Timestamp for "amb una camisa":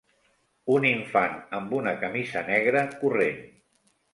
1.57-2.45